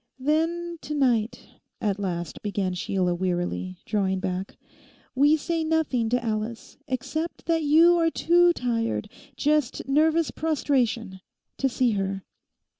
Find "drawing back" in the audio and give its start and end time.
3.85-4.57